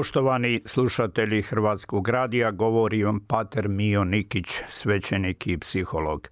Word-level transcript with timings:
Poštovani 0.00 0.60
slušatelji 0.64 1.42
Hrvatskog 1.42 2.08
radija, 2.08 2.50
govori 2.50 3.04
vam 3.04 3.20
Pater 3.20 3.68
Mio 3.68 4.04
Nikić, 4.04 4.46
svećenik 4.68 5.46
i 5.46 5.58
psiholog. 5.58 6.28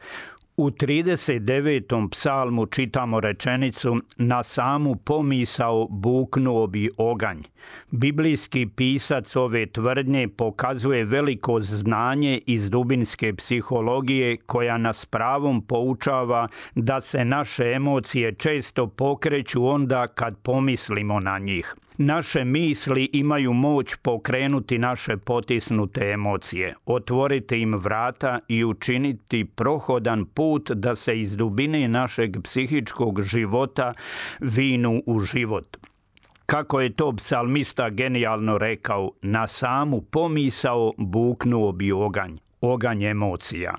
U 0.57 0.71
39. 0.71 2.11
psalmu 2.11 2.67
čitamo 2.67 3.21
rečenicu 3.21 3.97
Na 4.17 4.43
samu 4.43 4.97
pomisao 4.97 5.87
buknuo 5.91 6.67
bi 6.67 6.91
oganj. 6.97 7.39
Biblijski 7.91 8.67
pisac 8.77 9.37
ove 9.37 9.67
tvrdnje 9.67 10.29
pokazuje 10.29 11.05
veliko 11.05 11.61
znanje 11.61 12.41
iz 12.47 12.71
dubinske 12.71 13.35
psihologije 13.35 14.37
koja 14.37 14.79
nas 14.79 15.07
pravom 15.07 15.63
poučava 15.63 16.49
da 16.75 17.01
se 17.01 17.25
naše 17.25 17.73
emocije 17.73 18.35
često 18.35 18.87
pokreću 18.87 19.67
onda 19.67 20.07
kad 20.07 20.39
pomislimo 20.43 21.21
na 21.21 21.39
njih. 21.39 21.77
Naše 22.01 22.45
misli 22.45 23.11
imaju 23.13 23.53
moć 23.53 23.95
pokrenuti 23.95 24.79
naše 24.79 25.17
potisnute 25.17 26.11
emocije, 26.11 26.75
otvoriti 26.87 27.61
im 27.61 27.75
vrata 27.75 28.39
i 28.49 28.65
učiniti 28.65 29.45
prohodan 29.45 30.25
put 30.25 30.71
da 30.71 30.97
se 30.97 31.21
iz 31.21 31.37
dubine 31.37 31.89
našeg 31.89 32.37
psihičkog 32.45 33.23
života 33.23 33.93
vinu 34.41 35.03
u 35.07 35.21
život. 35.21 35.77
Kako 36.47 36.81
je 36.81 36.93
to 36.93 37.13
psalmista 37.13 37.91
genijalno 37.91 38.59
rekao, 38.59 39.11
na 39.23 39.47
samu 39.47 40.01
pomisao 40.01 40.93
buknuo 40.99 41.73
bi 41.73 41.93
oganj 41.93 42.37
oganj 42.61 43.05
emocija. 43.05 43.75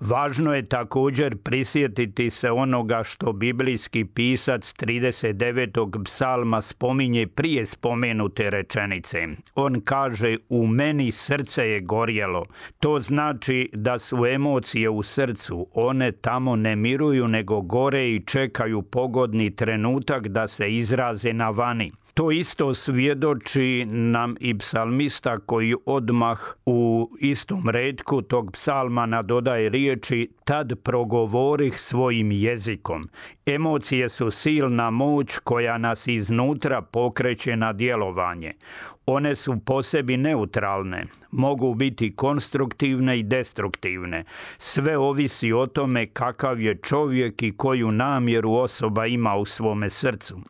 Važno 0.00 0.54
je 0.54 0.62
također 0.62 1.36
prisjetiti 1.36 2.30
se 2.30 2.50
onoga 2.50 3.02
što 3.04 3.32
biblijski 3.32 4.04
pisac 4.04 4.74
39. 4.74 6.04
psalma 6.04 6.62
spominje 6.62 7.26
prije 7.26 7.66
spomenute 7.66 8.50
rečenice. 8.50 9.18
On 9.54 9.80
kaže 9.80 10.36
u 10.48 10.66
meni 10.66 11.12
srce 11.12 11.68
je 11.68 11.80
gorjelo. 11.80 12.44
To 12.80 12.98
znači 12.98 13.70
da 13.72 13.98
su 13.98 14.26
emocije 14.26 14.90
u 14.90 15.02
srcu. 15.02 15.66
One 15.74 16.12
tamo 16.12 16.56
ne 16.56 16.76
miruju 16.76 17.28
nego 17.28 17.60
gore 17.60 18.08
i 18.08 18.24
čekaju 18.26 18.82
pogodni 18.82 19.56
trenutak 19.56 20.28
da 20.28 20.48
se 20.48 20.74
izraze 20.74 21.32
na 21.32 21.50
vani. 21.50 21.92
To 22.14 22.30
isto 22.30 22.74
svjedoči 22.74 23.84
nam 23.84 24.36
i 24.40 24.58
psalmista 24.58 25.38
koji 25.38 25.74
odmah 25.86 26.40
u 26.66 27.10
istom 27.20 27.68
redku 27.68 28.22
tog 28.22 28.52
psalma 28.52 29.06
nadodaje 29.06 29.68
riječi 29.68 30.30
tad 30.44 30.72
progovorih 30.82 31.80
svojim 31.80 32.32
jezikom. 32.32 33.08
Emocije 33.46 34.08
su 34.08 34.30
silna 34.30 34.90
moć 34.90 35.38
koja 35.38 35.78
nas 35.78 36.06
iznutra 36.06 36.82
pokreće 36.82 37.56
na 37.56 37.72
djelovanje. 37.72 38.52
One 39.06 39.36
su 39.36 39.60
po 39.66 39.82
sebi 39.82 40.16
neutralne, 40.16 41.04
mogu 41.30 41.74
biti 41.74 42.16
konstruktivne 42.16 43.18
i 43.18 43.22
destruktivne. 43.22 44.24
Sve 44.58 44.98
ovisi 44.98 45.52
o 45.52 45.66
tome 45.66 46.06
kakav 46.06 46.60
je 46.60 46.78
čovjek 46.82 47.42
i 47.42 47.56
koju 47.56 47.92
namjeru 47.92 48.52
osoba 48.52 49.06
ima 49.06 49.36
u 49.36 49.44
svome 49.44 49.90
srcu. 49.90 50.40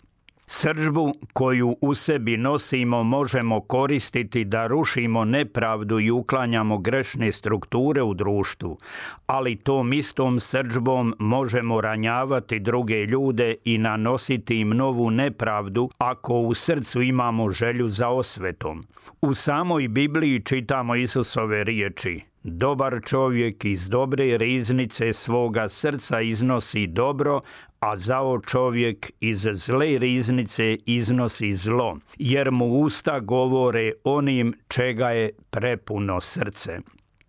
Sržbu 0.54 1.12
koju 1.32 1.76
u 1.80 1.94
sebi 1.94 2.36
nosimo 2.36 3.02
možemo 3.02 3.60
koristiti 3.60 4.44
da 4.44 4.66
rušimo 4.66 5.24
nepravdu 5.24 6.00
i 6.00 6.10
uklanjamo 6.10 6.78
grešne 6.78 7.32
strukture 7.32 8.02
u 8.02 8.14
društvu, 8.14 8.78
ali 9.26 9.56
tom 9.56 9.92
istom 9.92 10.40
sržbom 10.40 11.14
možemo 11.18 11.80
ranjavati 11.80 12.60
druge 12.60 13.06
ljude 13.06 13.54
i 13.64 13.78
nanositi 13.78 14.58
im 14.58 14.68
novu 14.68 15.10
nepravdu 15.10 15.90
ako 15.98 16.40
u 16.40 16.54
srcu 16.54 17.02
imamo 17.02 17.50
želju 17.50 17.88
za 17.88 18.08
osvetom. 18.08 18.84
U 19.22 19.34
samoj 19.34 19.88
Bibliji 19.88 20.40
čitamo 20.44 20.94
Isusove 20.94 21.64
riječi 21.64 22.20
Dobar 22.44 23.00
čovjek 23.06 23.64
iz 23.64 23.88
dobre 23.88 24.38
riznice 24.38 25.12
svoga 25.12 25.68
srca 25.68 26.20
iznosi 26.20 26.86
dobro, 26.86 27.40
a 27.82 27.96
zao 27.96 28.40
čovjek 28.40 29.10
iz 29.20 29.48
zle 29.52 29.98
riznice 29.98 30.76
iznosi 30.86 31.54
zlo, 31.54 31.98
jer 32.18 32.50
mu 32.50 32.66
usta 32.66 33.20
govore 33.20 33.92
onim 34.04 34.54
čega 34.68 35.10
je 35.10 35.30
prepuno 35.50 36.20
srce. 36.20 36.78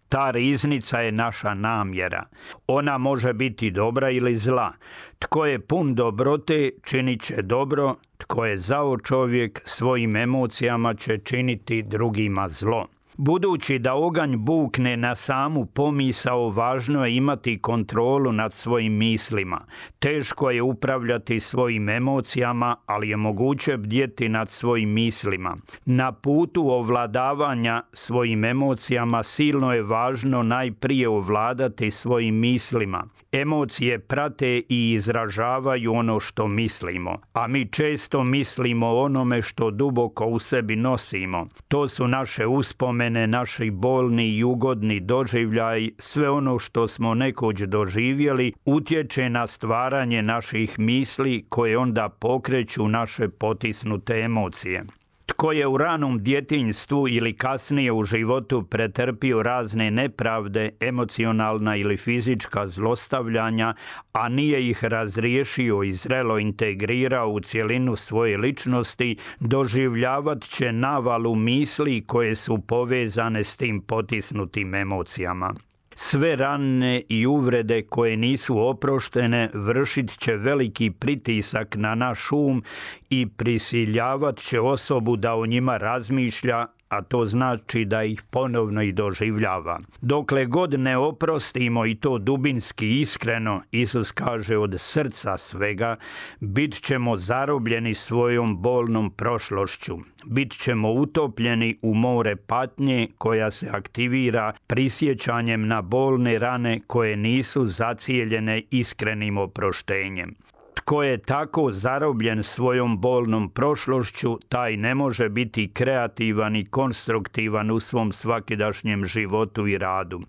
Ta 0.09 0.31
riznica 0.31 1.00
je 1.00 1.12
naša 1.12 1.53
namjera. 1.53 2.25
Ona 2.68 2.97
može 2.97 3.34
biti 3.34 3.72
dobra 3.72 4.09
ili 4.09 4.36
zla. 4.38 4.74
Tko 5.19 5.46
je 5.46 5.59
pun 5.59 5.96
dobrote, 5.96 6.72
činit 6.84 7.22
će 7.22 7.42
dobro. 7.42 7.96
Tko 8.18 8.46
je 8.46 8.58
zao 8.58 8.97
čovjek, 8.97 9.62
svojim 9.66 10.16
emocijama 10.16 10.94
će 10.94 11.18
činiti 11.18 11.84
drugima 11.84 12.50
zlo. 12.50 12.88
Budući 13.18 13.79
da 13.79 13.94
oganj 13.94 14.35
bukne 14.38 14.97
na 14.97 15.16
samu 15.16 15.66
pomisao, 15.66 16.50
važno 16.50 17.06
je 17.06 17.16
imati 17.16 17.59
kontrolu 17.62 18.31
nad 18.31 18.53
svojim 18.53 18.94
mislima. 18.94 19.62
Teško 20.00 20.51
je 20.51 20.62
upravljati 20.62 21.40
svojim 21.40 21.90
emocijama, 21.90 22.75
ali 22.85 23.09
je 23.09 23.18
moguće 23.18 23.78
bdjeti 23.78 24.29
nad 24.29 24.50
svojim 24.50 24.90
mislima. 24.90 25.57
Na 25.85 26.12
putu 26.12 26.69
ovladavanja 26.69 27.84
svojim 27.94 28.46
emocijama 28.46 29.24
silno 29.24 29.74
je 29.74 29.81
važno 29.81 30.44
najprije 30.44 31.09
ovladati 31.09 31.91
svojim 31.91 32.35
mislima. 32.35 33.03
Emocije 33.31 34.00
prate 34.00 34.62
i 34.69 34.91
izražavaju 34.91 35.94
ono 35.94 36.19
što 36.19 36.47
mislimo, 36.47 37.18
a 37.34 37.47
mi 37.47 37.72
često 37.72 38.24
mislimo 38.24 38.88
onome 38.88 39.41
što 39.41 39.72
duboko 39.72 40.25
u 40.25 40.40
sebi 40.40 40.75
nosimo. 40.75 41.47
To 41.68 41.88
su 41.88 42.07
naše 42.07 42.45
uspomene 42.45 43.12
mene 43.13 43.28
naši 43.28 43.72
bolni 43.72 44.28
i 44.28 44.44
ugodni 44.44 45.00
doživljaj, 45.00 45.90
sve 46.00 46.29
ono 46.29 46.59
što 46.59 46.88
smo 46.88 47.13
nekoć 47.13 47.59
doživjeli, 47.59 48.53
utječe 48.66 49.29
na 49.29 49.47
stvaranje 49.47 50.22
naših 50.22 50.79
misli 50.79 51.46
koje 51.50 51.78
onda 51.78 52.09
pokreću 52.09 52.88
naše 52.88 53.29
potisnute 53.29 54.13
emocije. 54.13 54.84
Tko 55.26 55.52
je 55.52 55.68
u 55.68 55.78
ranom 55.78 56.24
djetinjstvu 56.24 57.08
ili 57.10 57.34
kasnije 57.34 57.92
u 57.92 58.04
životu 58.04 58.64
pretrpio 58.64 59.44
razne 59.44 59.92
nepravde, 59.92 60.70
emocionalna 60.80 61.76
ili 61.76 61.98
fizička 61.98 62.68
zlostavljanja, 62.68 63.74
a 64.14 64.30
nije 64.30 64.70
ih 64.70 64.84
razriješio 64.84 65.84
i 65.84 65.94
zrelo 65.94 66.40
integrirao 66.40 67.30
u 67.30 67.40
cjelinu 67.40 67.96
svoje 67.96 68.38
ličnosti, 68.38 69.16
doživljavat 69.40 70.44
će 70.44 70.72
navalu 70.72 71.36
misli 71.36 72.04
koje 72.06 72.36
su 72.36 72.58
povezane 72.68 73.44
s 73.44 73.58
tim 73.58 73.82
potisnutim 73.82 74.76
emocijama. 74.76 75.54
Sve 75.96 76.36
rane 76.36 77.02
i 77.09 77.26
uvrede 77.28 77.81
koje 77.81 78.18
nisu 78.18 78.58
oproštene 78.58 79.50
vršit 79.54 80.18
će 80.18 80.36
veliki 80.36 80.92
pritisak 80.92 81.76
na 81.76 81.96
naš 81.96 82.31
um 82.31 82.64
i 83.09 83.28
prisiljavat 83.30 84.38
će 84.38 84.59
osobu 84.59 85.16
da 85.16 85.36
o 85.36 85.46
njima 85.46 85.78
razmišlja 85.78 86.66
a 86.98 87.02
to 87.02 87.26
znači 87.26 87.86
da 87.86 88.04
ih 88.04 88.24
ponovno 88.30 88.81
i 88.81 88.92
doživljava. 88.92 89.80
Dokle 90.01 90.45
god 90.45 90.80
ne 90.80 90.98
oprostimo 90.98 91.86
i 91.86 91.95
to 91.95 92.18
dubinski 92.18 93.00
iskreno, 93.01 93.62
Isus 93.72 94.12
kaže 94.12 94.57
od 94.57 94.75
srca 94.78 95.38
svega, 95.38 95.95
bit 96.40 96.81
ćemo 96.81 97.18
zarobljeni 97.18 97.94
svojom 97.94 98.62
bolnom 98.62 99.12
prošlošću. 99.12 99.98
Bit 100.25 100.51
ćemo 100.51 100.92
utopljeni 100.92 101.78
u 101.81 101.94
more 101.94 102.36
patnje 102.36 103.07
koja 103.18 103.51
se 103.51 103.69
aktivira 103.69 104.54
prisjećanjem 104.68 105.68
na 105.68 105.81
bolne 105.81 106.40
rane 106.40 106.80
koje 106.88 107.16
nisu 107.16 107.66
zacijeljene 107.66 108.62
iskrenim 108.72 109.38
oproštenjem. 109.38 110.36
Tko 110.74 111.04
je 111.04 111.18
tako 111.18 111.72
zarobljen 111.72 112.44
svojom 112.44 113.02
bolnom 113.02 113.50
prošlošću, 113.50 114.40
taj 114.50 114.78
ne 114.78 114.96
može 114.96 115.30
biti 115.30 115.72
kreativan 115.74 116.56
i 116.56 116.66
konstruktivan 116.66 117.72
u 117.72 117.80
svom 117.80 118.12
svakidašnjem 118.12 119.06
životu 119.06 119.68
i 119.68 119.78
radu. 119.78 120.22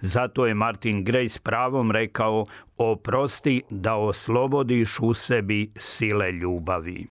Zato 0.00 0.46
je 0.46 0.54
Martin 0.54 1.04
Gray 1.04 1.28
s 1.28 1.38
pravom 1.38 1.90
rekao 1.90 2.46
oprosti 2.76 3.62
da 3.70 3.94
oslobodiš 3.94 5.00
u 5.00 5.14
sebi 5.14 5.70
sile 5.76 6.32
ljubavi. 6.32 7.06